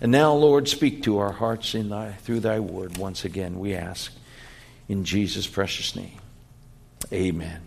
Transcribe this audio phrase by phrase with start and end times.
[0.00, 3.74] And now, Lord, speak to our hearts in thy, through thy word once again, we
[3.74, 4.12] ask.
[4.88, 6.18] In Jesus' precious name.
[7.12, 7.60] Amen.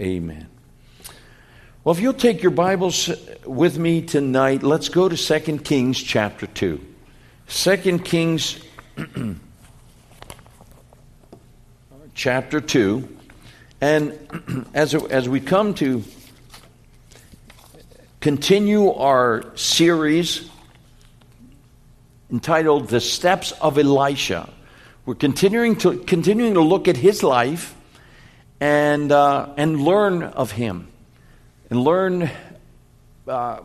[0.00, 0.48] Amen.
[1.84, 3.10] Well, if you'll take your Bibles
[3.44, 6.84] with me tonight, let's go to 2 Kings chapter 2.
[7.48, 8.58] 2 Kings
[12.14, 13.16] chapter 2.
[13.80, 16.02] And as, as we come to
[18.20, 20.50] continue our series
[22.30, 24.48] entitled The Steps of Elisha,
[25.04, 27.76] we're continuing to, continuing to look at his life
[28.60, 30.88] and, uh, and learn of him
[31.70, 32.30] and learn
[33.28, 33.60] uh,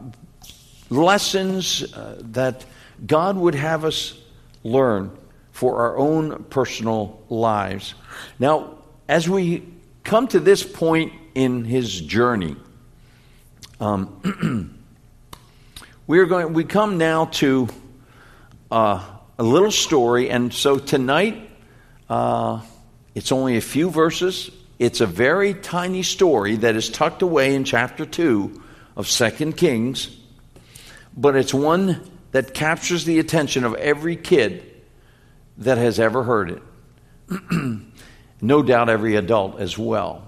[0.90, 2.66] lessons uh, that
[3.06, 4.18] God would have us
[4.64, 5.18] learn
[5.52, 7.94] for our own personal lives.
[8.40, 9.68] Now, as we
[10.04, 12.56] come to this point in his journey,
[13.80, 14.78] um,
[16.08, 16.54] we are going.
[16.54, 17.68] We come now to
[18.72, 19.04] uh,
[19.38, 21.50] a little story, and so tonight
[22.10, 22.62] uh,
[23.14, 24.50] it's only a few verses.
[24.80, 28.64] It's a very tiny story that is tucked away in chapter two
[28.96, 30.16] of Second Kings,
[31.16, 34.64] but it's one that captures the attention of every kid
[35.58, 36.62] that has ever heard it.
[38.42, 40.26] no doubt every adult as well,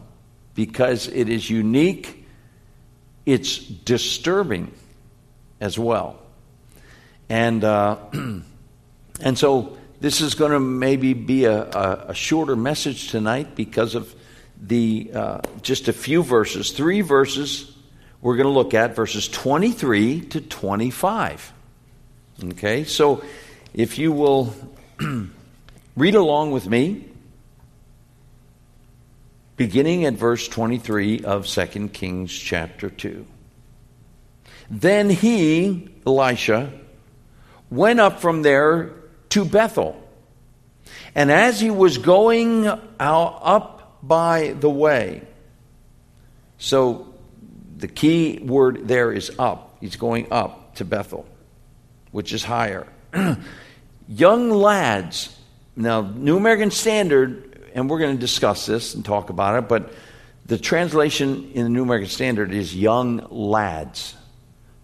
[0.54, 2.28] because it is unique,
[3.26, 4.72] it's disturbing
[5.62, 6.23] as well.
[7.30, 7.98] And, uh,
[9.22, 13.96] and so this is going to maybe be a, a, a, shorter message tonight because
[13.96, 14.14] of
[14.62, 17.74] the uh, just a few verses, three verses
[18.22, 21.54] we're going to look at, verses 23 to 25.
[22.46, 23.24] Okay, so
[23.74, 24.54] if you will
[25.96, 27.06] read along with me,
[29.58, 33.26] beginning at verse 23 of 2 Kings chapter 2.
[34.70, 36.72] Then he, Elisha,
[37.76, 38.92] went up from there
[39.30, 40.00] to Bethel.
[41.16, 45.24] And as he was going out up by the way,
[46.58, 47.14] so
[47.78, 49.78] the key word there is up.
[49.80, 51.26] He's going up to Bethel,
[52.12, 52.88] which is higher.
[54.08, 55.38] Young lads,
[55.76, 59.92] now, New American Standard and we're going to discuss this and talk about it, but
[60.46, 64.16] the translation in the New American Standard is young lads.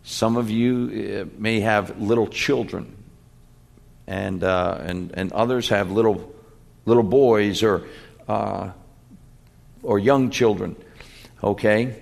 [0.10, 2.98] Some of you uh, may have little children,
[4.08, 6.34] and, uh, and, and others have little,
[6.88, 7.86] little boys or,
[8.28, 8.72] uh,
[9.84, 10.76] or young children.
[11.44, 12.02] Okay?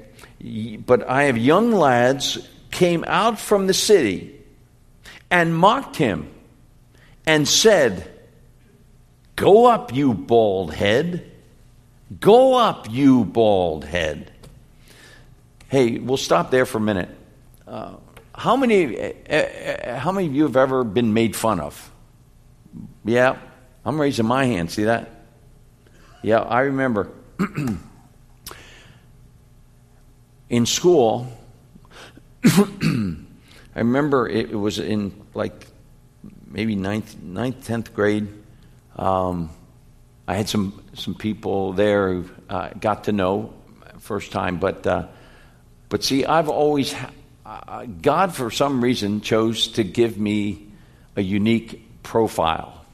[0.86, 4.40] But I have young lads came out from the city
[5.30, 6.30] and mocked him
[7.26, 8.10] and said,
[9.36, 11.30] Go up, you bald head.
[12.22, 14.32] Go up, you bald head.
[15.68, 17.17] Hey, we'll stop there for a minute.
[17.68, 17.98] Uh,
[18.34, 21.92] how many, uh, uh, how many of you have ever been made fun of?
[23.04, 23.38] Yeah,
[23.84, 24.72] I'm raising my hand.
[24.72, 25.10] See that?
[26.22, 27.12] Yeah, I remember.
[30.50, 31.28] in school,
[32.46, 33.18] I
[33.76, 35.68] remember it, it was in like
[36.46, 38.28] maybe ninth, ninth, tenth grade.
[38.96, 39.50] Um,
[40.26, 43.54] I had some some people there who uh, got to know
[44.00, 45.08] first time, but uh,
[45.90, 46.94] but see, I've always
[47.48, 50.68] uh, God for some reason chose to give me
[51.16, 52.86] a unique profile,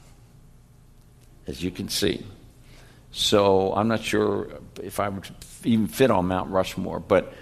[1.46, 2.24] as you can see.
[3.10, 4.48] So I'm not sure
[4.82, 5.28] if I would
[5.64, 7.32] even fit on Mount Rushmore, but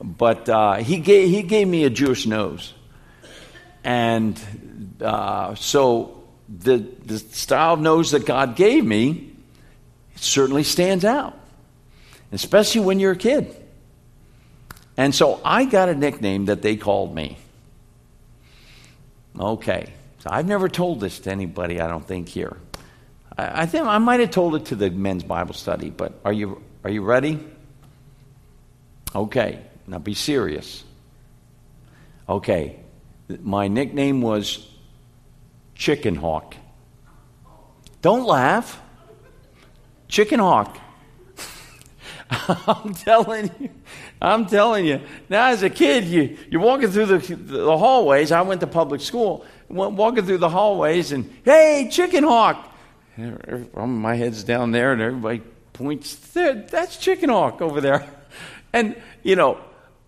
[0.00, 2.72] but uh, he gave he gave me a Jewish nose,
[3.84, 4.40] and
[5.00, 6.20] uh, so
[6.58, 9.32] the, the style of nose that God gave me,
[10.16, 11.38] certainly stands out,
[12.32, 13.54] especially when you're a kid.
[15.00, 17.38] And so I got a nickname that they called me.
[19.34, 19.94] Okay.
[20.18, 22.58] So I've never told this to anybody, I don't think, here.
[23.38, 26.34] I, I think I might have told it to the men's Bible study, but are
[26.34, 27.40] you, are you ready?
[29.14, 29.62] Okay.
[29.86, 30.84] Now be serious.
[32.28, 32.78] Okay.
[33.40, 34.68] My nickname was
[35.74, 36.56] Chicken Hawk.
[38.02, 38.78] Don't laugh.
[40.08, 40.76] Chicken Hawk.
[42.30, 43.70] I'm telling you.
[44.22, 45.00] I'm telling you.
[45.28, 48.32] Now, as a kid, you, you're walking through the, the hallways.
[48.32, 49.44] I went to public school.
[49.68, 52.66] Walking through the hallways, and hey, Chicken Hawk.
[53.16, 56.16] My head's down there, and everybody points.
[56.16, 58.08] That's Chicken Hawk over there.
[58.72, 58.94] And,
[59.24, 59.58] you know,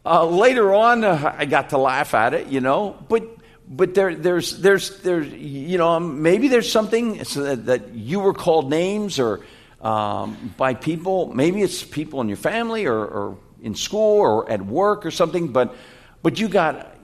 [0.07, 3.25] uh, later on, uh, I got to laugh at it, you know, but
[3.69, 8.69] but there, there's, there's, there's, you know, maybe there's something that, that you were called
[8.69, 9.41] names or
[9.81, 11.33] um, by people.
[11.33, 15.49] Maybe it's people in your family or, or, in school or at work or something.
[15.49, 15.75] But,
[16.23, 16.97] but you got,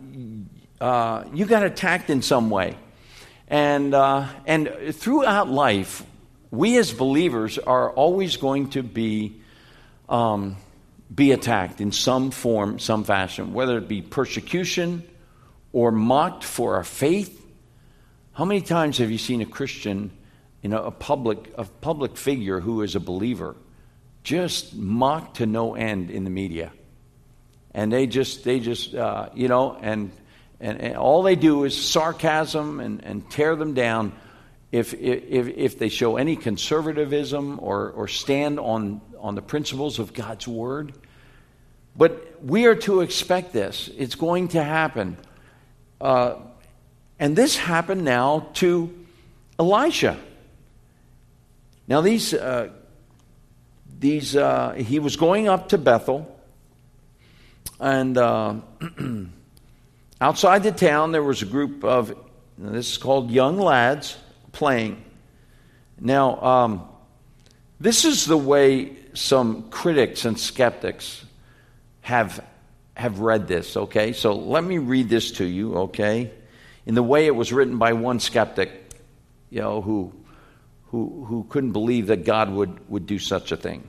[0.81, 2.77] uh, you got attacked in some way.
[3.49, 6.05] And, uh, and throughout life,
[6.51, 9.41] we as believers are always going to be,
[10.09, 10.57] um,
[11.15, 15.03] be attacked in some form, some fashion, whether it be persecution
[15.73, 17.35] or mocked for our faith.
[18.33, 20.11] How many times have you seen a Christian,
[20.63, 23.57] you know, a public, a public figure who is a believer,
[24.29, 26.71] just mocked to no end in the media?
[27.73, 30.13] And they just, they just, uh, you know, and,
[30.61, 34.13] and, and, all they do is sarcasm and, and tear them down
[34.71, 40.13] if, if, if they show any conservatism or, or stand on, on the principles of
[40.13, 40.93] God's Word.
[41.97, 43.89] But we are to expect this.
[43.97, 45.17] It's going to happen.
[46.03, 46.35] Uh,
[47.19, 48.95] and this happened now to
[49.59, 50.21] Elisha.
[51.87, 52.69] Now, these, uh,
[53.99, 56.35] these uh, he was going up to Bethel,
[57.81, 58.55] and uh,
[60.21, 62.15] outside the town there was a group of,
[62.56, 64.17] this is called young lads
[64.53, 65.05] playing.
[66.00, 66.89] Now, um,
[67.81, 71.25] this is the way some critics and skeptics
[72.00, 72.45] have,
[72.95, 74.12] have read this, okay?
[74.12, 76.31] So let me read this to you, okay?
[76.87, 78.71] In the way it was written by one skeptic,
[79.50, 80.12] you know, who,
[80.90, 83.87] who, who couldn't believe that God would, would do such a thing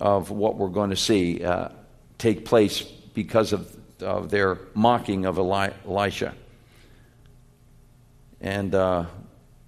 [0.00, 1.68] of what we're going to see uh,
[2.18, 6.34] take place because of, of their mocking of Eli- Elisha.
[8.40, 9.06] And uh,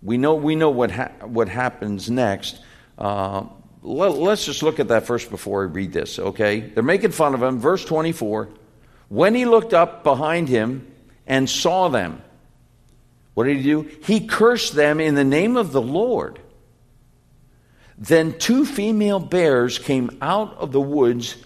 [0.02, 2.60] we know, we know what, ha- what happens next.
[2.98, 3.44] Uh,
[3.82, 6.60] let, let's just look at that first before I read this, okay?
[6.60, 7.58] They're making fun of him.
[7.58, 8.48] Verse 24
[9.08, 10.86] When he looked up behind him
[11.26, 12.22] and saw them,
[13.34, 13.88] what did he do?
[14.04, 16.38] He cursed them in the name of the Lord.
[17.96, 21.36] Then two female bears came out of the woods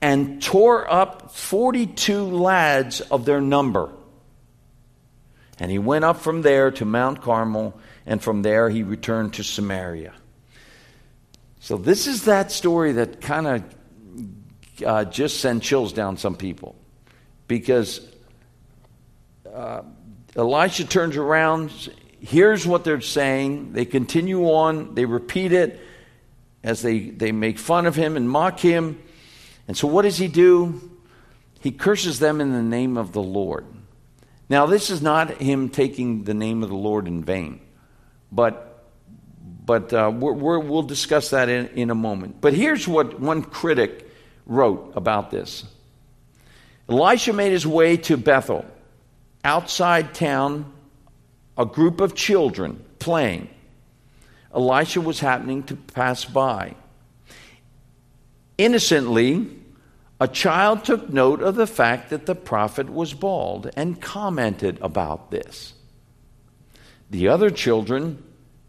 [0.00, 3.90] and tore up 42 lads of their number.
[5.58, 9.44] And he went up from there to Mount Carmel, and from there he returned to
[9.44, 10.12] Samaria.
[11.60, 16.74] So, this is that story that kind of uh, just sent chills down some people.
[17.46, 18.00] Because
[19.52, 19.82] uh,
[20.34, 21.70] Elisha turns around,
[22.20, 25.80] hears what they're saying, they continue on, they repeat it
[26.62, 29.00] as they, they make fun of him and mock him.
[29.68, 30.90] And so, what does he do?
[31.60, 33.66] He curses them in the name of the Lord.
[34.48, 37.60] Now, this is not him taking the name of the Lord in vain,
[38.30, 38.86] but,
[39.64, 42.40] but uh, we will discuss that in, in a moment.
[42.40, 44.10] But here's what one critic
[44.46, 45.64] wrote about this
[46.88, 48.64] Elisha made his way to Bethel.
[49.44, 50.72] Outside town,
[51.58, 53.48] a group of children playing.
[54.54, 56.74] Elisha was happening to pass by.
[58.58, 59.48] Innocently,
[60.20, 65.30] a child took note of the fact that the prophet was bald and commented about
[65.30, 65.72] this.
[67.10, 68.22] The other children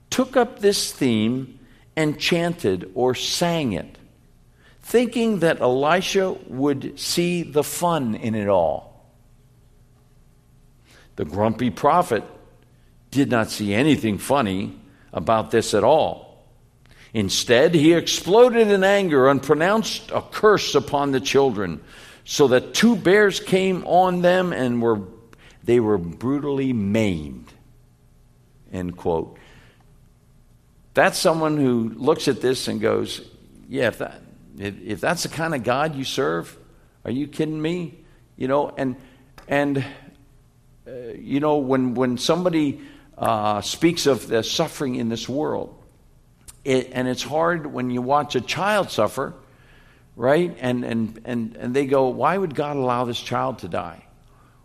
[0.10, 1.60] took up this theme
[1.96, 3.98] and chanted or sang it,
[4.82, 8.93] thinking that Elisha would see the fun in it all.
[11.16, 12.24] The grumpy prophet
[13.12, 14.80] did not see anything funny
[15.12, 16.46] about this at all.
[17.14, 21.80] Instead, he exploded in anger and pronounced a curse upon the children,
[22.26, 25.02] so that two bears came on them and were
[25.64, 27.48] they were brutally maimed.
[28.72, 29.38] End quote.
[30.94, 33.22] That's someone who looks at this and goes,
[33.70, 34.22] "Yeah, if that
[34.58, 36.58] if, if that's the kind of God you serve,
[37.06, 38.00] are you kidding me?"
[38.36, 38.96] You know, and
[39.48, 39.86] and
[40.88, 42.82] uh, you know when when somebody
[43.18, 45.80] uh, speaks of the suffering in this world
[46.64, 49.34] it, and it's hard when you watch a child suffer,
[50.16, 50.56] right?
[50.60, 54.04] And, and, and, and they go, why would God allow this child to die?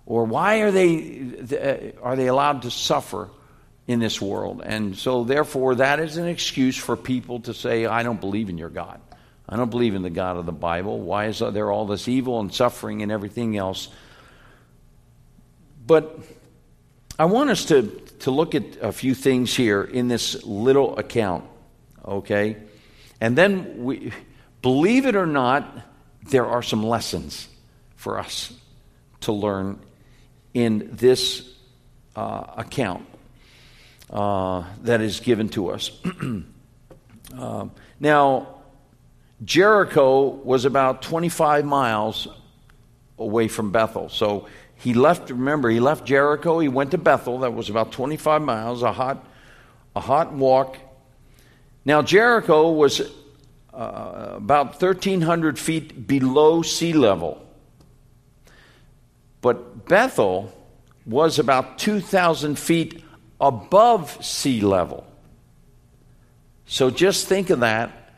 [0.06, 3.28] Or why are they, are they allowed to suffer
[3.87, 4.62] in this world?
[4.64, 8.58] And so, therefore, that is an excuse for people to say, I don't believe in
[8.58, 9.00] your God.
[9.48, 11.00] I don't believe in the God of the Bible.
[11.00, 13.88] Why is there all this evil and suffering and everything else?
[15.88, 16.21] But
[17.18, 17.83] I want us to,
[18.21, 21.45] to look at a few things here in this little account
[22.09, 22.57] okay?
[23.21, 24.12] And then, we,
[24.62, 25.87] believe it or not,
[26.30, 27.49] there are some lessons
[27.97, 28.52] for us
[29.21, 29.78] to learn
[30.54, 31.54] in this
[32.16, 33.07] uh, account
[34.11, 35.90] uh, that is given to us.
[37.38, 37.66] uh,
[38.00, 38.54] now,
[39.45, 42.28] Jericho was about 25 miles
[43.18, 44.09] away from Bethel.
[44.09, 48.42] So he left, remember, he left Jericho, he went to Bethel, that was about 25
[48.42, 49.26] miles, a hot,
[49.97, 50.76] a hot walk.
[51.85, 53.00] Now, Jericho was
[53.75, 57.44] uh, about 1,300 feet below sea level.
[59.40, 60.52] But Bethel
[61.04, 63.02] was about 2,000 feet
[63.40, 65.06] above sea level.
[66.66, 68.12] So just think of that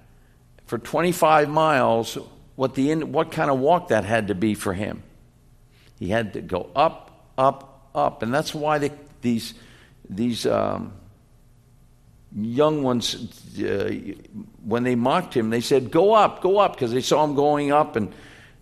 [0.66, 2.18] for 25 miles,
[2.56, 5.02] what, the, what kind of walk that had to be for him.
[6.00, 8.22] He had to go up, up, up.
[8.22, 8.90] And that's why they,
[9.20, 9.52] these,
[10.08, 10.94] these um,
[12.34, 13.14] young ones,
[13.60, 13.92] uh,
[14.64, 17.70] when they mocked him, they said, Go up, go up, because they saw him going
[17.70, 18.12] up and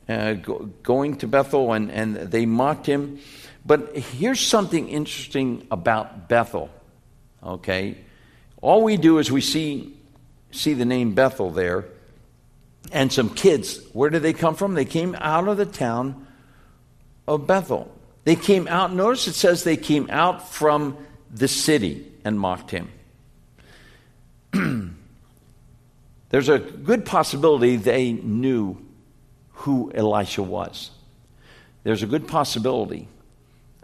[0.09, 3.21] uh, go, going to Bethel, and, and they mocked him.
[3.65, 6.71] But here's something interesting about Bethel,
[7.41, 7.99] okay?
[8.61, 9.97] All we do is we see,
[10.51, 11.85] see the name Bethel there,
[12.91, 13.79] and some kids.
[13.93, 14.75] Where did they come from?
[14.75, 16.27] They came out of the town
[17.29, 17.95] of Bethel.
[18.25, 20.97] They came out, notice it says they came out from
[21.31, 22.91] the city and mocked him.
[26.31, 28.79] There's a good possibility they knew
[29.53, 30.91] who Elisha was.
[31.85, 33.09] There's a good possibility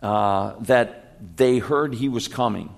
[0.03, 2.75] uh, that they heard he was coming.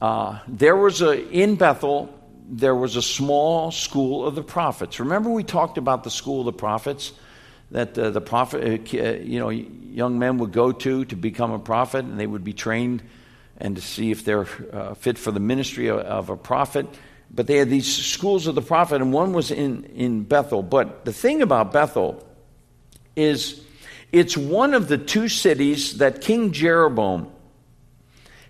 [0.00, 2.16] Uh, there was a, in Bethel,
[2.48, 5.00] there was a small school of the prophets.
[5.00, 7.12] Remember, we talked about the school of the prophets
[7.70, 8.62] that uh, the prophet,
[8.94, 12.44] uh, you know, young men would go to to become a prophet, and they would
[12.44, 13.02] be trained
[13.56, 16.86] and to see if they're uh, fit for the ministry of, of, a prophet.
[17.30, 20.62] But they had these schools of the prophet, and one was in, in Bethel.
[20.62, 22.24] But the thing about Bethel
[23.16, 23.60] is
[24.12, 27.30] it's one of the two cities that King Jeroboam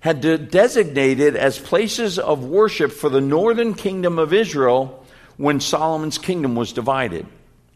[0.01, 5.03] had designated as places of worship for the northern kingdom of Israel
[5.39, 7.27] when Solomon's kingdom was divided.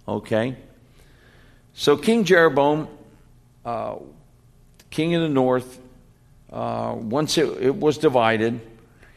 [0.07, 0.57] Okay?
[1.79, 2.89] So King Jeroboam,
[3.65, 3.99] uh,
[4.91, 5.79] king of the north,
[6.53, 8.61] uh, once it, it was divided,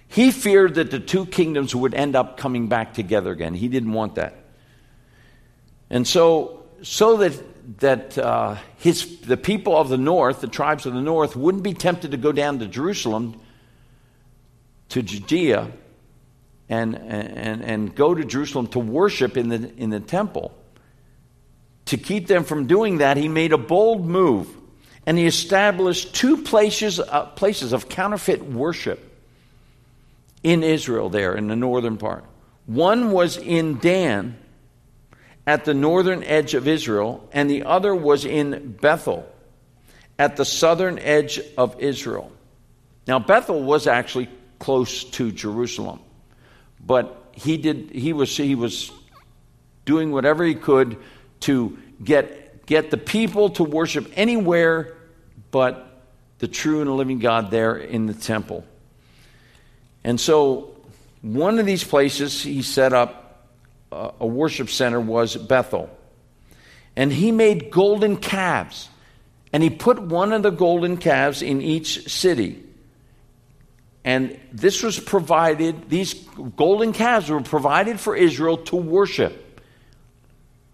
[0.07, 3.55] he feared that the two kingdoms would end up coming back together again.
[3.55, 4.35] He didn't want that.
[5.89, 10.93] And so, so that that uh, his, the people of the north, the tribes of
[10.93, 13.41] the north, wouldn't be tempted to go down to Jerusalem,
[14.89, 15.71] to Judea,
[16.69, 20.55] and, and, and go to Jerusalem to worship in the, in the temple.
[21.91, 24.47] To keep them from doing that, he made a bold move
[25.05, 29.13] and he established two places, uh, places of counterfeit worship
[30.41, 32.23] in Israel, there in the northern part.
[32.65, 34.37] One was in Dan,
[35.45, 39.29] at the northern edge of Israel, and the other was in Bethel
[40.17, 42.31] at the southern edge of Israel.
[43.05, 44.29] Now, Bethel was actually
[44.59, 45.99] close to Jerusalem,
[46.79, 48.93] but he, did, he, was, he was
[49.83, 50.95] doing whatever he could
[51.41, 54.95] to get, get the people to worship anywhere
[55.51, 56.01] but
[56.39, 58.65] the true and living God there in the temple.
[60.03, 60.75] And so,
[61.21, 63.47] one of these places he set up
[63.91, 65.89] uh, a worship center was Bethel.
[66.95, 68.89] And he made golden calves.
[69.53, 72.63] And he put one of the golden calves in each city.
[74.03, 76.15] And this was provided, these
[76.55, 79.50] golden calves were provided for Israel to worship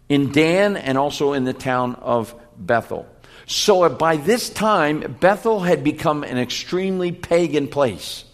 [0.09, 3.07] in Dan and also in the town of Bethel.
[3.45, 8.25] So by this time, Bethel had become an extremely pagan place.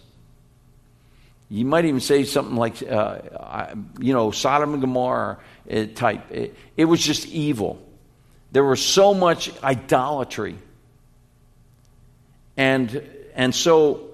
[1.48, 5.38] You might even say something like, uh, you know, Sodom and Gomorrah
[5.70, 6.30] uh, type.
[6.32, 7.80] It, it was just evil.
[8.50, 10.56] There was so much idolatry.
[12.56, 13.02] And,
[13.34, 14.10] and so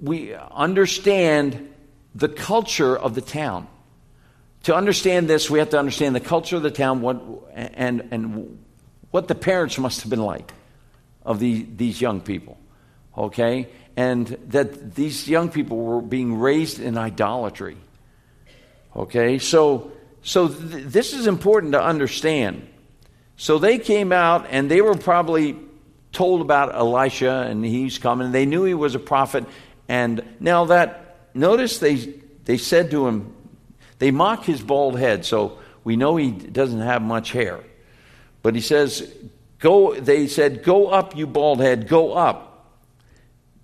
[0.00, 1.72] we understand
[2.14, 3.68] the culture of the town.
[4.64, 7.22] To understand this, we have to understand the culture of the town what,
[7.54, 8.58] and, and
[9.10, 10.52] what the parents must have been like
[11.24, 12.58] of the, these young people.
[13.16, 13.68] Okay?
[13.96, 17.76] and that these young people were being raised in idolatry.
[18.96, 22.66] Okay, so so th- this is important to understand.
[23.36, 25.56] So they came out and they were probably
[26.12, 28.32] told about Elisha and he's coming.
[28.32, 29.44] They knew he was a prophet.
[29.88, 31.96] And now that notice they
[32.44, 33.34] they said to him,
[34.00, 37.60] they mock his bald head, so we know he doesn't have much hair.
[38.42, 39.14] But he says,
[39.60, 42.66] Go they said, Go up, you bald head, go up.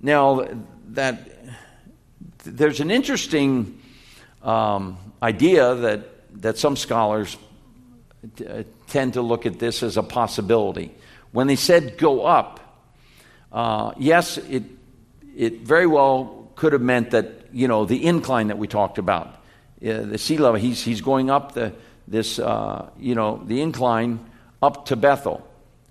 [0.01, 0.47] Now,
[0.89, 1.29] that
[2.45, 3.81] there's an interesting
[4.43, 7.37] um, idea that, that some scholars
[8.37, 10.95] t- uh, tend to look at this as a possibility.
[11.33, 12.61] When they said go up,
[13.53, 14.63] uh, yes, it,
[15.37, 19.36] it very well could have meant that, you know, the incline that we talked about,
[19.81, 21.73] the sea level, he's, he's going up the,
[22.09, 24.25] this, uh, you know, the incline
[24.63, 25.47] up to Bethel.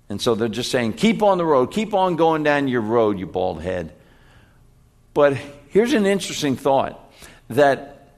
[0.08, 3.18] And so they're just saying, keep on the road, keep on going down your road,
[3.18, 3.92] you bald head.
[5.14, 5.34] But
[5.68, 7.12] here's an interesting thought
[7.48, 8.08] that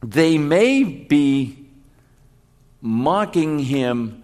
[0.00, 1.66] they may be
[2.80, 4.22] mocking him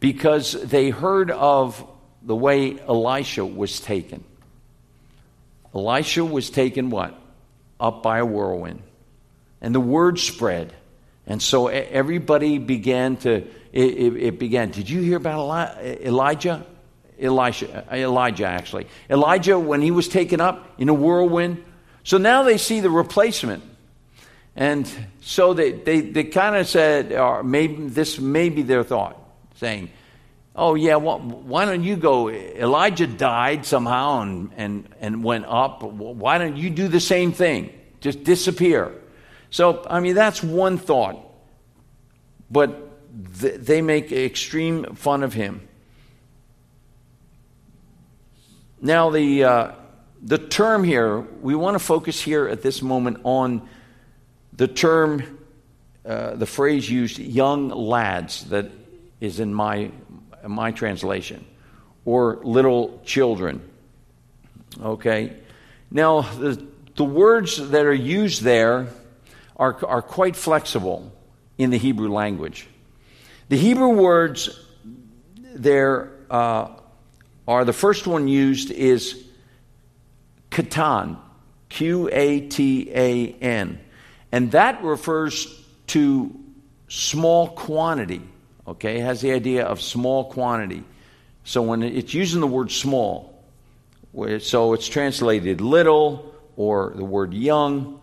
[0.00, 1.86] because they heard of
[2.22, 4.24] the way Elisha was taken.
[5.74, 7.18] Elisha was taken what?
[7.80, 8.82] Up by a whirlwind.
[9.62, 10.74] And the word spread.
[11.26, 14.70] And so everybody began to, it, it, began.
[14.70, 16.66] Did you hear about Elijah?
[17.18, 18.88] Elisha, Elijah, actually.
[19.08, 21.64] Elijah, when he was taken up in a whirlwind.
[22.02, 23.62] So now they see the replacement.
[24.56, 24.90] And
[25.20, 29.16] so they, they, they kind of said, or maybe this may be their thought,
[29.54, 29.90] saying,
[30.54, 32.28] Oh, yeah, well, why don't you go?
[32.28, 35.82] Elijah died somehow and, and, and went up.
[35.82, 37.72] Why don't you do the same thing?
[38.02, 38.92] Just disappear.
[39.52, 41.18] So, I mean, that's one thought.
[42.50, 45.68] But th- they make extreme fun of him.
[48.80, 49.72] Now, the, uh,
[50.22, 53.68] the term here, we want to focus here at this moment on
[54.54, 55.38] the term,
[56.06, 58.70] uh, the phrase used, young lads, that
[59.20, 59.90] is in my,
[60.46, 61.44] my translation,
[62.06, 63.60] or little children.
[64.82, 65.36] Okay?
[65.90, 66.66] Now, the,
[66.96, 68.88] the words that are used there
[69.62, 71.12] are, are quite flexible
[71.56, 72.66] in the Hebrew language.
[73.48, 74.50] The Hebrew words
[75.54, 76.68] there uh,
[77.46, 79.24] are the first one used is
[80.50, 81.16] katan,
[81.68, 83.78] Q A T A N.
[84.32, 85.46] And that refers
[85.88, 86.34] to
[86.88, 88.22] small quantity,
[88.66, 88.98] okay?
[88.98, 90.82] It has the idea of small quantity.
[91.44, 93.44] So when it's using the word small,
[94.40, 98.00] so it's translated little or the word young.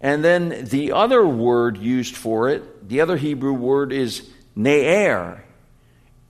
[0.00, 5.40] And then the other word used for it, the other Hebrew word is na'ar,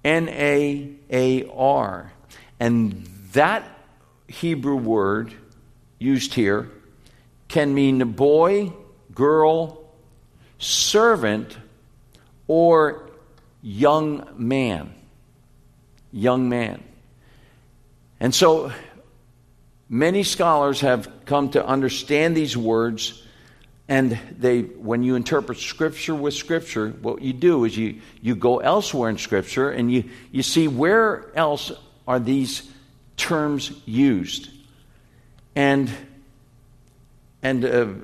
[0.05, 2.13] N A A R.
[2.59, 3.65] And that
[4.27, 5.35] Hebrew word
[5.99, 6.69] used here
[7.49, 8.73] can mean boy,
[9.15, 9.81] girl,
[10.59, 11.57] servant,
[12.49, 13.11] or
[13.63, 14.95] young man.
[16.13, 16.83] Young man.
[18.19, 18.73] And so
[19.89, 23.23] many scholars have come to understand these words
[23.91, 28.59] and they when you interpret scripture with scripture what you do is you you go
[28.59, 31.73] elsewhere in scripture and you you see where else
[32.07, 32.71] are these
[33.17, 34.49] terms used.
[35.57, 35.91] And
[37.43, 37.97] and a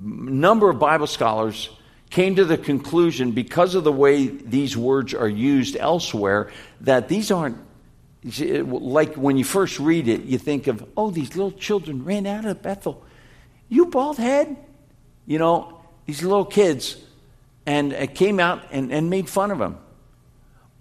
[0.00, 1.68] number of bible scholars
[2.08, 7.30] came to the conclusion because of the way these words are used elsewhere that these
[7.30, 7.58] aren't
[8.24, 12.46] like when you first read it you think of oh these little children ran out
[12.46, 13.04] of bethel.
[13.68, 14.56] You bald head
[15.26, 16.96] you know, these little kids,
[17.66, 19.78] and came out and, and made fun of him.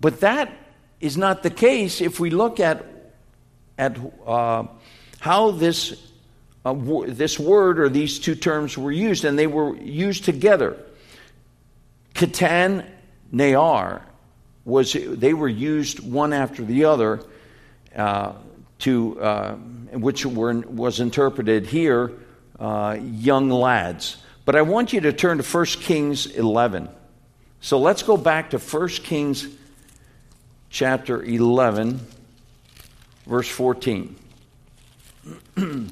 [0.02, 0.52] But that
[0.99, 2.86] is not the case if we look at,
[3.78, 4.63] at uh,
[5.19, 5.91] how this,
[6.65, 10.78] uh, w- this word or these two terms were used, and they were used together.
[12.13, 12.86] Katan
[13.34, 14.02] Na'ar
[14.65, 17.23] was they were used one after the other,
[17.95, 18.34] uh,
[18.80, 19.56] to uh,
[19.93, 22.12] which were, was interpreted here,
[22.60, 24.17] uh, young lads.
[24.49, 26.89] But I want you to turn to 1 Kings 11.
[27.62, 29.47] So let's go back to 1 Kings
[30.71, 31.99] chapter 11,
[33.27, 34.15] verse 14.
[35.55, 35.91] 1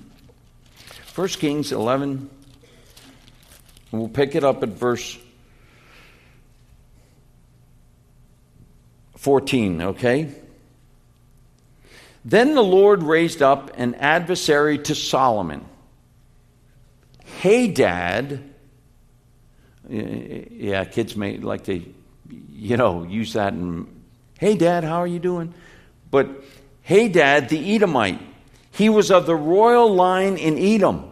[1.28, 2.30] Kings 11, and
[3.92, 5.20] we'll pick it up at verse
[9.18, 10.34] 14, okay?
[12.26, 15.64] Then the Lord raised up an adversary to Solomon
[17.48, 18.44] Hadad,
[19.90, 21.82] yeah, kids may like to,
[22.52, 23.88] you know, use that and,
[24.38, 25.54] hey, dad, how are you doing?
[26.12, 26.30] But
[26.82, 28.20] hey, dad, the Edomite,
[28.72, 31.10] he was of the royal line in Edom.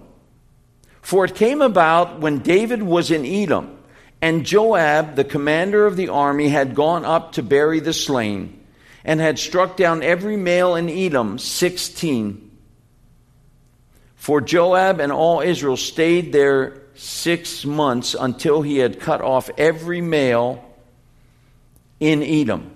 [1.02, 3.78] For it came about when David was in Edom,
[4.22, 8.60] and Joab, the commander of the army, had gone up to bury the slain,
[9.06, 12.45] and had struck down every male in Edom, sixteen.
[14.26, 20.02] For Joab and all Israel stayed there six months until he had cut off every
[20.02, 20.66] male
[22.00, 22.72] in Edom.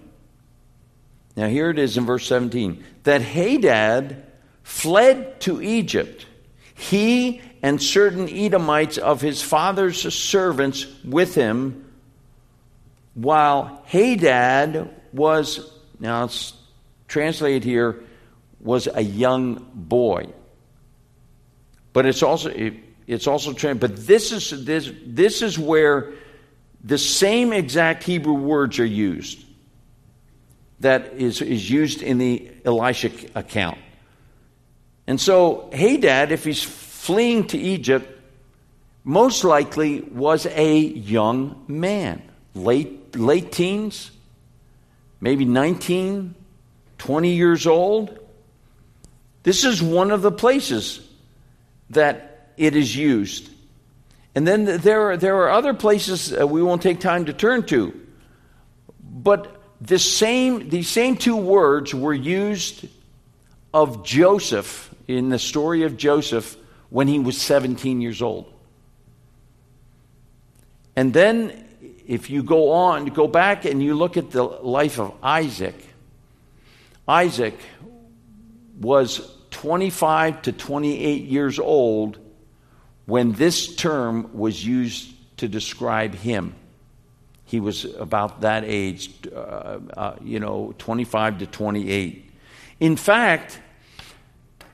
[1.35, 4.27] Now, here it is in verse 17 that Hadad
[4.61, 6.27] fled to Egypt,
[6.75, 11.83] he and certain Edomites of his father's servants with him,
[13.15, 15.67] while Hadad was,
[15.99, 16.53] now it's
[17.07, 18.03] translated here,
[18.59, 20.31] was a young boy.
[21.99, 22.75] But it's also it,
[23.07, 23.81] it's also trained.
[23.81, 26.13] But this is this this is where
[26.81, 29.43] the same exact Hebrew words are used
[30.79, 33.79] that is, is used in the Elisha account.
[35.07, 38.09] And so Hadad, if he's fleeing to Egypt,
[39.03, 42.21] most likely was a young man,
[42.55, 44.09] late late teens,
[45.19, 46.33] maybe 19,
[46.97, 48.17] 20 years old.
[49.43, 51.05] This is one of the places
[51.89, 53.49] that it is used.
[54.35, 57.63] And then there are, there are other places uh, we won't take time to turn
[57.67, 57.99] to.
[59.01, 62.87] But the same, these same two words were used
[63.73, 66.55] of Joseph in the story of Joseph
[66.89, 68.51] when he was 17 years old.
[70.95, 71.65] And then,
[72.07, 75.75] if you go on, go back and you look at the life of Isaac,
[77.07, 77.57] Isaac
[78.79, 82.17] was 25 to 28 years old
[83.05, 86.55] when this term was used to describe him.
[87.45, 92.31] He was about that age, uh, uh, you know, 25 to 28.
[92.79, 93.59] In fact,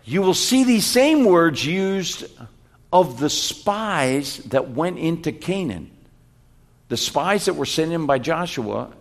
[0.03, 2.25] you will see these same words used
[2.91, 5.89] of the spies that went into Canaan.
[6.89, 8.91] The spies that were sent in by Joshua,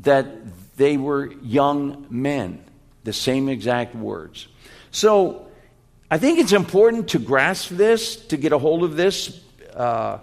[0.00, 2.64] that they were young men.
[3.04, 4.48] The same exact words.
[4.90, 5.48] So
[6.10, 9.40] I think it's important to grasp this, to get a hold of this,
[9.74, 10.18] uh,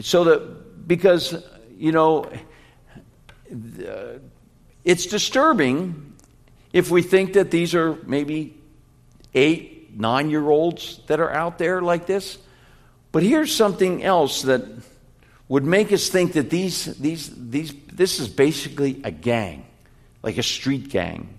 [0.00, 1.42] so that, because,
[1.76, 2.30] you know,
[4.84, 6.14] it's disturbing
[6.72, 8.56] if we think that these are maybe
[9.34, 12.38] eight, nine year olds that are out there like this.
[13.10, 14.62] But here's something else that
[15.48, 19.64] would make us think that these, these, these, this is basically a gang,
[20.22, 21.35] like a street gang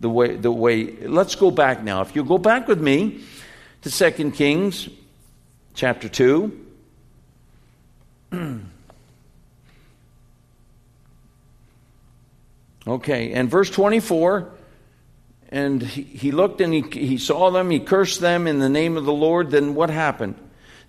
[0.00, 0.90] the way the way.
[1.06, 2.00] Let's go back now.
[2.02, 3.22] If you go back with me
[3.82, 4.88] to Second kings
[5.74, 6.66] chapter 2
[12.86, 14.50] okay and verse 24
[15.50, 18.96] and he, he looked and he, he saw them he cursed them in the name
[18.96, 19.50] of the lord.
[19.50, 20.36] Then what happened?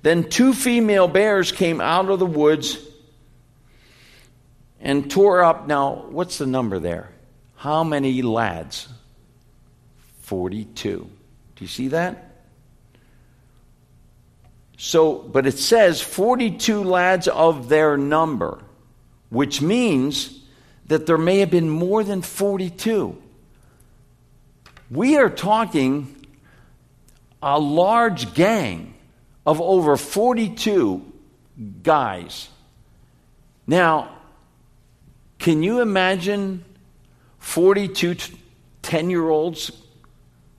[0.01, 2.77] Then two female bears came out of the woods
[4.79, 5.67] and tore up.
[5.67, 7.09] Now what's the number there
[7.65, 8.87] how many lads
[10.21, 11.09] 42.
[11.55, 12.43] Do you see that?
[14.77, 18.61] So, but it says 42 lads of their number,
[19.29, 20.43] which means
[20.85, 23.19] that there may have been more than 42.
[24.91, 26.27] We are talking
[27.41, 28.93] a large gang
[29.43, 31.03] of over 42
[31.81, 32.47] guys.
[33.65, 34.15] Now,
[35.39, 36.63] can you imagine
[37.45, 38.15] 42
[38.81, 39.71] 10 year olds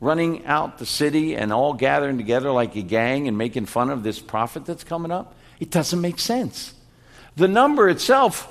[0.01, 4.05] running out the city and all gathering together like a gang and making fun of
[4.05, 5.35] this prophet that's coming up?
[5.59, 6.75] It doesn't make sense.
[7.35, 8.51] The number itself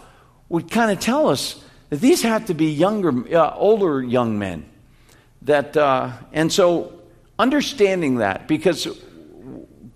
[0.50, 4.66] would kind of tell us that these have to be younger, uh, older young men.
[5.44, 6.94] That uh, and so
[7.40, 8.88] understanding that because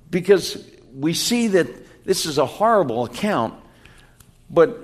[0.10, 1.68] because we see that
[2.06, 3.54] this is a horrible account,
[4.50, 4.80] but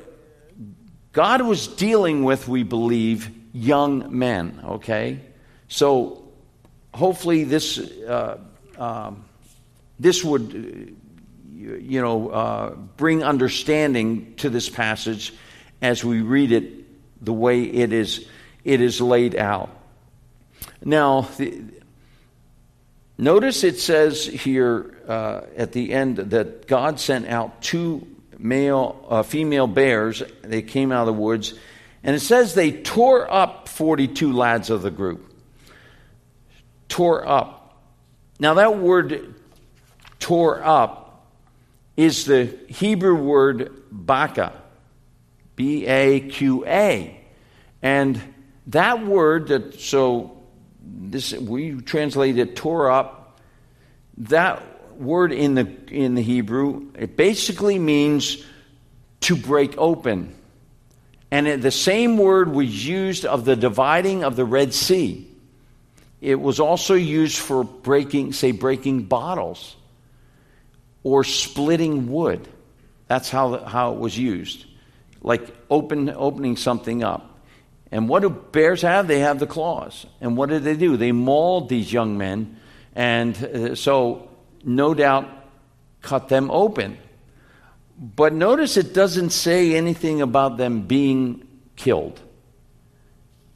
[1.14, 4.62] God was dealing with, we believe, young men.
[4.66, 5.22] Okay,
[5.68, 6.28] so
[6.94, 8.38] hopefully this uh,
[8.78, 9.24] um,
[10.00, 10.96] this would
[11.56, 15.34] you know uh, bring understanding to this passage
[15.82, 18.28] as we read it the way it is
[18.66, 19.70] it is laid out.
[20.84, 21.64] Now, the,
[23.18, 28.06] notice it says here uh, at the end that God sent out two
[28.38, 30.22] male uh, female bears.
[30.42, 31.54] They came out of the woods,
[32.06, 35.34] and it says they tore up forty two lads of the group
[36.88, 37.82] tore up.
[38.40, 39.36] Now, that word
[40.20, 41.26] tore up
[41.98, 44.54] is the Hebrew word baka,
[45.56, 47.20] B A Q A.
[47.82, 48.22] And
[48.68, 50.44] that word that, so
[50.82, 53.40] this, we translate it tore up,
[54.18, 54.62] that
[55.00, 58.44] word in the, in the Hebrew, it basically means
[59.22, 60.36] to break open.
[61.36, 65.30] And the same word was used of the dividing of the Red Sea.
[66.22, 69.76] It was also used for breaking, say, breaking bottles
[71.04, 72.48] or splitting wood.
[73.10, 74.64] That's how, how it was used,
[75.22, 77.38] like open, opening something up.
[77.92, 79.10] And what do bears have?
[79.10, 80.06] They have the claws.
[80.22, 80.96] And what did they do?
[80.96, 82.62] They mauled these young men,
[82.96, 84.30] and uh, so
[84.64, 85.30] no doubt
[86.02, 86.98] cut them open.
[87.98, 92.20] But notice it doesn't say anything about them being killed.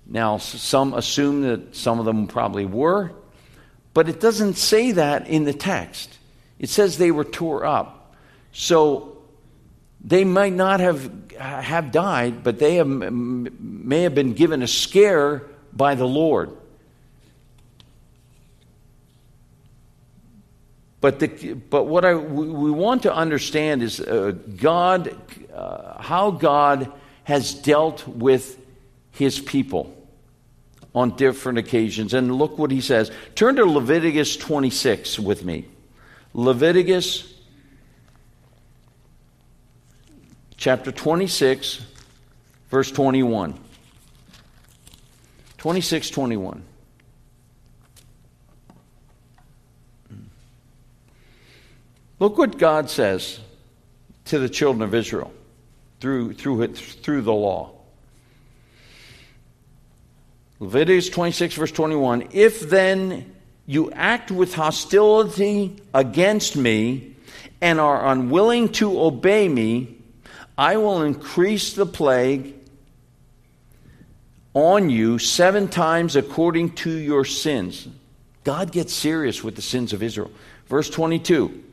[0.06, 3.12] Now, some assume that some of them probably were,
[3.94, 6.18] but it doesn't say that in the text.
[6.58, 8.16] It says they were tore up.
[8.52, 9.18] So
[10.02, 15.44] they might not have, have died, but they have, may have been given a scare
[15.74, 16.56] by the Lord.
[21.02, 25.16] But, the, but what I, we want to understand is uh, God,
[25.54, 26.92] uh, how God
[27.24, 28.60] has dealt with
[29.12, 29.96] his people
[30.94, 32.14] on different occasions.
[32.14, 33.12] And look what he says.
[33.36, 35.66] Turn to Leviticus 26 with me.
[36.34, 37.34] Leviticus
[40.58, 41.82] chapter 26,
[42.70, 43.58] verse 21.
[45.58, 46.64] 26, 21.
[52.20, 53.40] Look what God says
[54.26, 55.32] to the children of Israel
[56.00, 57.72] through, through, it, through the law.
[60.60, 63.34] Leviticus 26, verse 21 If then
[63.66, 67.16] you act with hostility against me
[67.62, 69.96] and are unwilling to obey me,
[70.58, 72.56] I will increase the plague
[74.54, 77.88] on you seven times according to your sins.
[78.44, 80.32] God gets serious with the sins of Israel.
[80.68, 81.64] Verse 22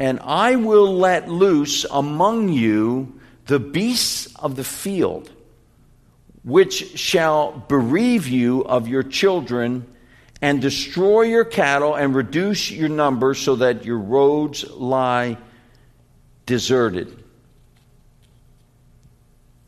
[0.00, 5.30] And I will let loose among you the beasts of the field
[6.42, 9.86] which shall bereave you of your children
[10.40, 15.36] and destroy your cattle and reduce your number so that your roads lie
[16.46, 17.22] deserted.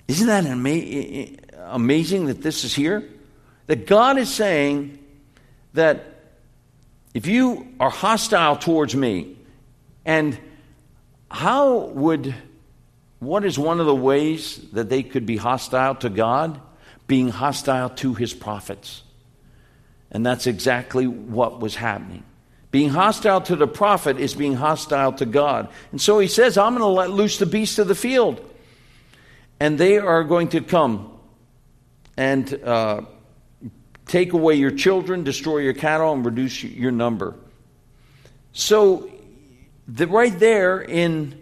[0.08, 3.06] Isn't that ama- amazing that this is here?
[3.66, 4.98] That God is saying
[5.74, 6.06] that
[7.12, 9.36] if you are hostile towards me,
[10.04, 10.38] and
[11.30, 12.34] how would
[13.22, 16.60] what is one of the ways that they could be hostile to God?
[17.06, 19.04] Being hostile to his prophets.
[20.10, 22.24] And that's exactly what was happening.
[22.72, 25.68] Being hostile to the prophet is being hostile to God.
[25.92, 28.40] And so he says, I'm going to let loose the beasts of the field.
[29.60, 31.16] And they are going to come
[32.16, 33.02] and uh,
[34.06, 37.36] take away your children, destroy your cattle, and reduce your number.
[38.52, 39.11] So,
[39.98, 41.38] right there in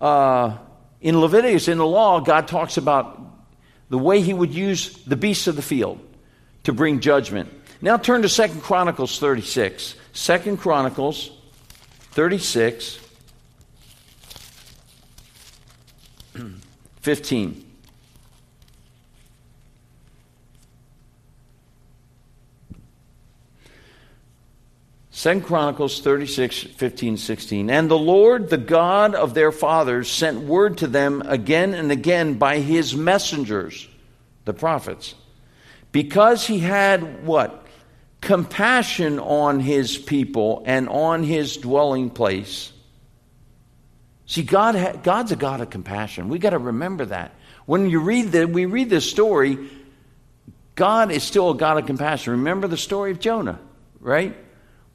[0.00, 0.56] uh,
[1.00, 3.20] in Leviticus, in the law, God talks about
[3.88, 6.00] the way he would use the beasts of the field
[6.64, 7.52] to bring judgment.
[7.80, 9.94] Now turn to Second Chronicles 36.
[10.12, 11.30] Second Chronicles
[12.12, 12.98] 36,
[17.00, 17.67] 15.
[25.18, 27.70] Second Chronicles 36, 15, 16.
[27.70, 32.34] And the Lord, the God of their fathers, sent word to them again and again
[32.34, 33.88] by his messengers,
[34.44, 35.16] the prophets,
[35.90, 37.66] because he had what?
[38.20, 42.72] Compassion on his people and on his dwelling place.
[44.26, 46.28] See, God ha- God's a God of compassion.
[46.28, 47.34] we got to remember that.
[47.66, 49.68] When you read that, we read this story,
[50.76, 52.34] God is still a God of compassion.
[52.34, 53.58] Remember the story of Jonah,
[53.98, 54.44] right?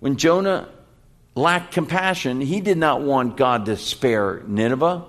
[0.04, 0.68] When Jonah
[1.34, 5.06] lacked compassion, he did not want God to spare Nineveh.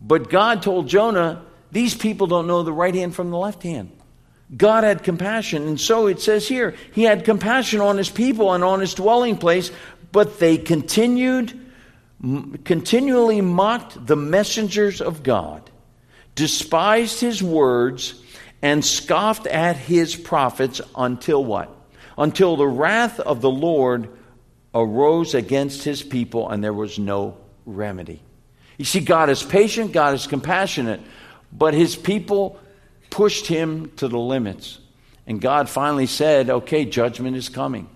[0.00, 3.90] But God told Jonah, These people don't know the right hand from the left hand.
[4.56, 5.66] God had compassion.
[5.66, 9.38] And so it says here, He had compassion on His people and on His dwelling
[9.38, 9.72] place,
[10.12, 11.58] but they continued,
[12.62, 15.68] continually mocked the messengers of God,
[16.36, 18.22] despised His words,
[18.62, 21.75] and scoffed at His prophets until what?
[22.16, 24.08] Until the wrath of the Lord
[24.74, 28.22] arose against his people and there was no remedy.
[28.78, 31.00] You see, God is patient, God is compassionate,
[31.52, 32.58] but his people
[33.10, 34.78] pushed him to the limits.
[35.26, 37.88] And God finally said, okay, judgment is coming.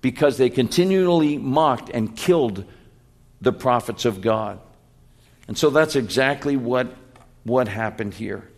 [0.00, 2.64] Because they continually mocked and killed
[3.40, 4.58] the prophets of God.
[5.46, 6.94] And so that's exactly what,
[7.44, 8.48] what happened here.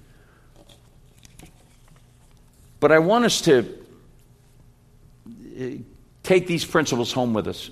[2.81, 3.82] But I want us to
[5.53, 5.83] Uh,
[6.23, 7.71] take these principles home with us.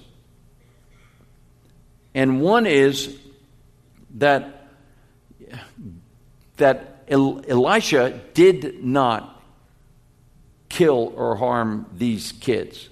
[2.15, 3.17] And one is
[4.17, 4.69] that,
[6.57, 9.43] that Elisha did not
[10.69, 12.89] kill or harm these kids.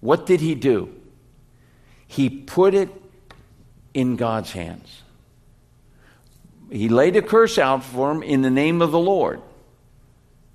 [0.00, 0.94] What did he do?
[2.06, 2.90] He put it
[3.94, 5.02] in God's hands.
[6.70, 9.40] He laid a curse out for him in the name of the Lord.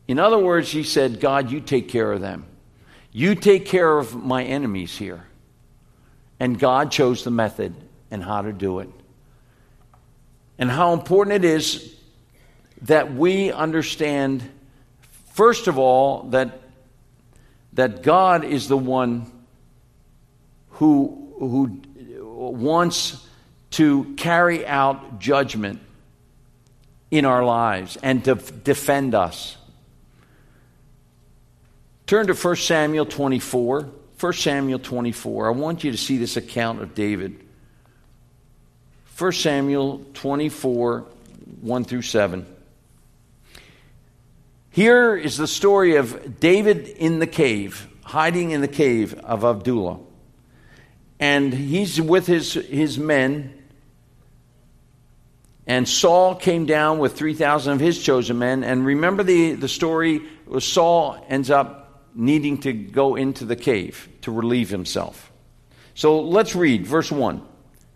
[0.08, 2.46] In other words, he said, God, you take care of them.
[3.14, 5.26] You take care of my enemies here.
[6.40, 7.74] And God chose the method
[8.12, 8.90] and how to do it.
[10.58, 11.96] And how important it is
[12.82, 14.44] that we understand,
[15.34, 16.60] first of all, that,
[17.74, 19.32] that God is the one
[20.72, 21.82] who, who
[22.20, 23.26] wants
[23.72, 25.80] to carry out judgment
[27.10, 29.56] in our lives and to defend us.
[32.06, 33.90] Turn to 1 Samuel 24.
[34.20, 35.48] 1 Samuel 24.
[35.48, 37.44] I want you to see this account of David.
[39.18, 41.06] 1 Samuel 24,
[41.62, 42.46] 1 through 7.
[44.72, 50.00] Here is the story of David in the cave, hiding in the cave of Adullam.
[51.20, 53.54] And he's with his, his men.
[55.68, 58.64] And Saul came down with 3,000 of his chosen men.
[58.64, 60.24] And remember the, the story
[60.60, 61.83] Saul ends up
[62.16, 65.32] needing to go into the cave to relieve himself.
[65.96, 67.42] So let's read verse 1.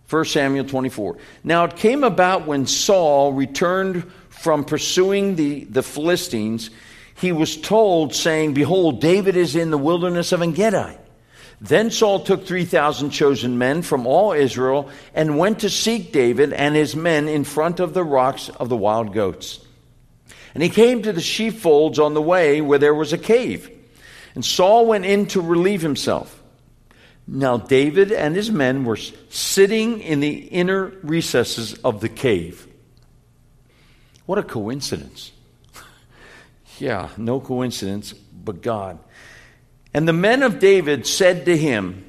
[0.10, 1.18] 1 Samuel 24.
[1.44, 6.70] Now it came about when Saul returned from pursuing the, the Philistines,
[7.16, 10.98] he was told, saying, Behold, David is in the wilderness of Engedi.
[11.60, 16.76] Then Saul took 3,000 chosen men from all Israel and went to seek David and
[16.76, 19.60] his men in front of the rocks of the wild goats.
[20.54, 23.77] And he came to the sheepfolds on the way where there was a cave.
[24.38, 26.44] And Saul went in to relieve himself.
[27.26, 32.68] Now David and his men were sitting in the inner recesses of the cave.
[34.28, 35.32] What a coincidence.
[36.78, 39.00] yeah, no coincidence, but God.
[39.92, 42.06] And the men of David said to him,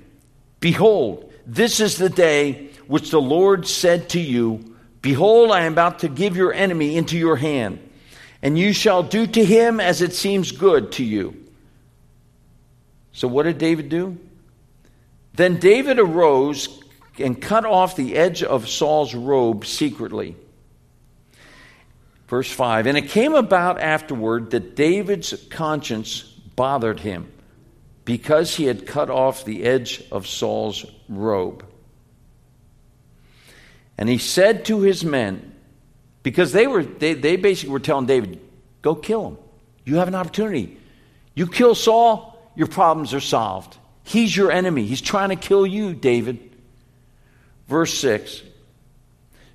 [0.60, 6.00] Behold, this is the day which the Lord said to you, Behold, I am about
[6.00, 7.78] to give your enemy into your hand,
[8.42, 11.47] and you shall do to him as it seems good to you.
[13.12, 14.18] So, what did David do?
[15.34, 16.82] Then David arose
[17.18, 20.36] and cut off the edge of Saul's robe secretly.
[22.28, 26.22] Verse 5 And it came about afterward that David's conscience
[26.56, 27.30] bothered him
[28.04, 31.64] because he had cut off the edge of Saul's robe.
[33.96, 35.54] And he said to his men,
[36.22, 38.40] because they were they, they basically were telling David,
[38.82, 39.38] go kill him.
[39.84, 40.76] You have an opportunity.
[41.34, 43.78] You kill Saul, your problems are solved.
[44.02, 44.84] He's your enemy.
[44.84, 46.54] He's trying to kill you, David.
[47.66, 48.42] Verse 6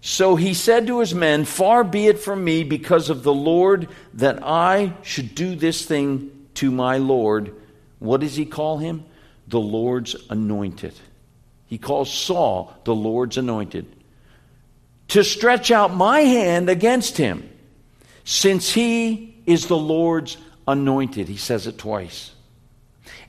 [0.05, 3.87] so he said to his men, Far be it from me because of the Lord
[4.15, 7.55] that I should do this thing to my Lord.
[7.99, 9.05] What does he call him?
[9.47, 10.93] The Lord's anointed.
[11.67, 13.95] He calls Saul the Lord's anointed.
[15.07, 17.49] To stretch out my hand against him,
[18.25, 20.35] since he is the Lord's
[20.67, 21.29] anointed.
[21.29, 22.31] He says it twice.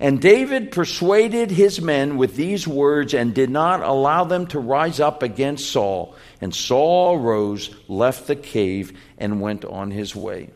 [0.04, 5.00] And David persuaded his men with these words and did not allow them to rise
[5.00, 6.14] up against Saul.
[6.42, 10.50] And Saul arose, left the cave, and went on his way.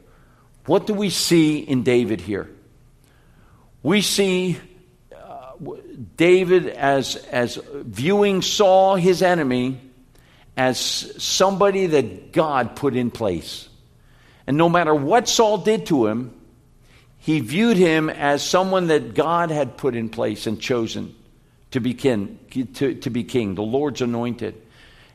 [0.67, 2.51] What do we see in David here?
[3.83, 4.59] We see
[5.17, 5.53] uh,
[6.15, 9.81] David as, as viewing Saul, his enemy,
[10.59, 13.67] as somebody that God put in place.
[14.47, 16.38] And no matter what Saul did to him,
[17.19, 21.15] he viewed him as someone that God had put in place and chosen
[21.73, 22.39] to be king,
[22.75, 24.61] to, to be king, the Lord's anointed.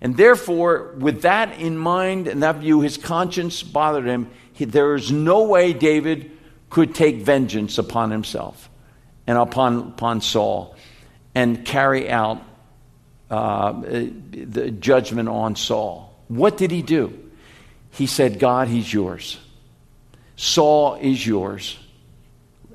[0.02, 4.30] And therefore, with that in mind and that view, his conscience bothered him.
[4.52, 6.32] He, there is no way David
[6.70, 8.70] could take vengeance upon himself
[9.26, 10.76] and upon, upon Saul
[11.34, 12.42] and carry out
[13.32, 16.14] uh, the judgment on Saul.
[16.28, 17.18] What did he do?
[17.92, 19.40] He said, God, he's yours.
[20.36, 21.78] Saul is yours.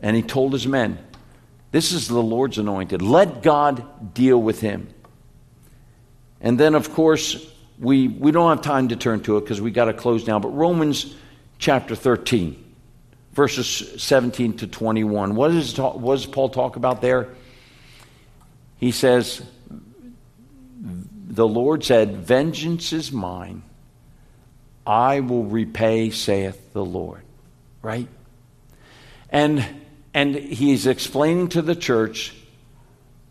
[0.02, 0.98] And he told his men,
[1.70, 3.02] This is the Lord's anointed.
[3.02, 4.88] Let God deal with him.
[6.40, 7.44] And then, of course,
[7.78, 10.38] we, we don't have time to turn to it because we got to close now.
[10.38, 11.14] But Romans
[11.58, 12.74] chapter 13,
[13.32, 15.34] verses 17 to 21.
[15.34, 17.28] What, is, what does Paul talk about there?
[18.78, 19.42] He says,
[20.80, 23.62] The Lord said, Vengeance is mine.
[24.86, 27.22] I will repay, saith the Lord.
[27.82, 28.08] Right?
[29.30, 29.64] And
[30.18, 32.34] and he's explaining to the church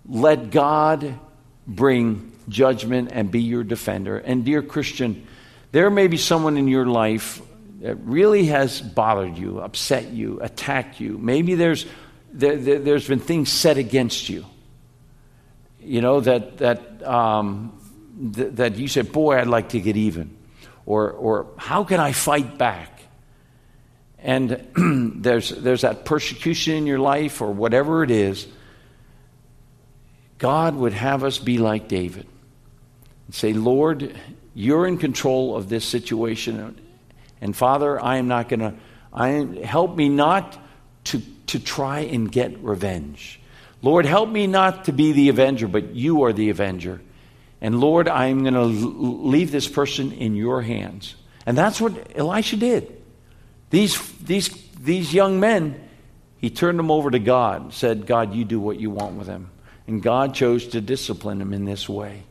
[0.08, 1.19] let God
[1.67, 4.17] bring judgment and be your defender.
[4.17, 5.28] And, dear Christian,
[5.73, 7.41] there may be someone in your life
[7.82, 11.17] that really has bothered you, upset you, attacked you.
[11.17, 11.86] Maybe there's,
[12.32, 14.45] there, there, has been things said against you.
[15.82, 17.78] You know, that, that, um,
[18.34, 20.38] th- that you said, Boy, I'd like to get even.
[20.86, 22.96] Or, or how can I fight back?
[24.28, 24.67] And
[25.23, 28.45] there's, there's that persecution in your life or whatever it is,
[30.38, 32.28] God would have us be like David
[33.25, 34.15] and say, Lord,
[34.53, 36.78] you're in control of this situation.
[37.39, 38.73] And Father, I am not going to,
[39.13, 39.30] I
[39.63, 40.59] help me not
[41.05, 43.39] to, to try and get revenge.
[43.82, 47.01] Lord, help me not to be the avenger, but you are the avenger.
[47.61, 51.15] And Lord, I'm going to leave this person in your hands.
[51.45, 52.97] And that's what Elisha did.
[53.70, 54.49] These, these,
[54.80, 55.89] these young men,
[56.38, 59.28] he turned them over to God, and said, God, you do what you want with
[59.28, 59.51] them.
[59.88, 62.24] And God chose to discipline them in this way.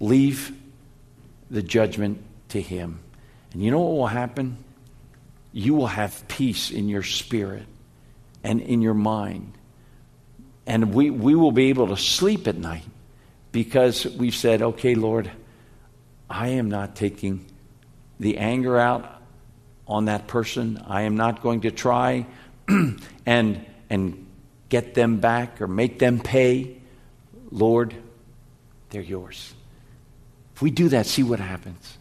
[0.00, 0.56] Leave
[1.50, 3.00] the judgment to him.
[3.52, 4.56] And you know what will happen?
[5.52, 7.66] you will have peace in your spirit
[8.42, 9.52] and in your mind.
[10.66, 12.84] And we, we will be able to sleep at night
[13.52, 15.30] because we've said, okay, Lord,
[16.30, 17.44] I am not taking
[18.18, 19.21] the anger out
[19.86, 20.82] on that person.
[20.86, 22.26] I am not going to try
[23.26, 24.26] and, and
[24.68, 26.76] get them back or make them pay.
[27.50, 27.94] Lord,
[28.90, 29.54] they're yours.
[30.54, 31.98] If we do that, see what happens.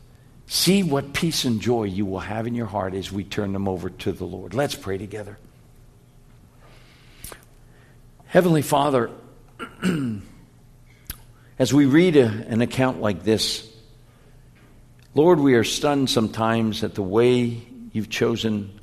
[0.48, 3.68] See what peace and joy you will have in your heart as we turn them
[3.68, 4.54] over to the Lord.
[4.54, 5.38] Let's pray together.
[8.26, 9.12] Heavenly Father,
[11.60, 13.70] as we read a, an account like this,
[15.14, 17.62] Lord, we are stunned sometimes at the way
[17.92, 18.80] you've chosen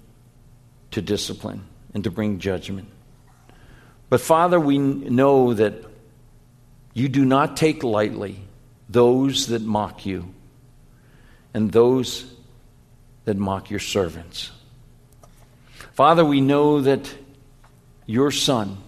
[0.91, 2.89] to discipline and to bring judgment.
[4.09, 5.75] But Father, we know that
[6.95, 8.41] you do not take lightly
[8.89, 10.35] those that mock you
[11.53, 12.33] and those
[13.25, 14.51] that mock your servants.
[15.93, 17.13] Father, we know that
[18.07, 18.79] your Son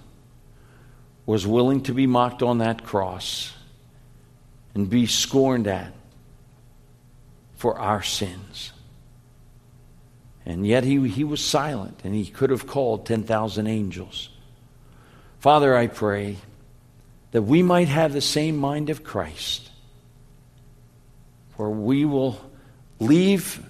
[1.27, 3.53] was willing to be mocked on that cross
[4.75, 5.93] and be scorned at
[7.57, 8.73] for our sins.
[10.51, 14.31] And yet he, he was silent and he could have called 10,000 angels.
[15.39, 16.39] Father, I pray
[17.31, 19.71] that we might have the same mind of Christ,
[21.57, 22.37] for we will
[22.99, 23.65] leave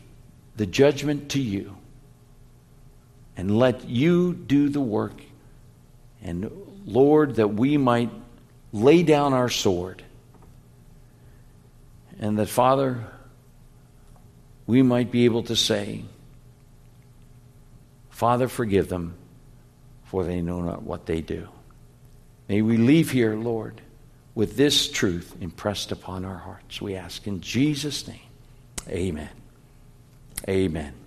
[0.57, 1.76] the judgment to you
[3.37, 5.20] and let you do the work.
[6.22, 6.51] And
[6.87, 8.11] Lord, that we might
[8.72, 10.03] lay down our sword.
[12.18, 13.05] And that, Father,
[14.66, 16.05] we might be able to say,
[18.20, 19.14] Father, forgive them,
[20.04, 21.48] for they know not what they do.
[22.50, 23.80] May we leave here, Lord,
[24.34, 26.82] with this truth impressed upon our hearts.
[26.82, 28.20] We ask in Jesus' name.
[28.90, 29.30] Amen.
[30.46, 31.00] Amen.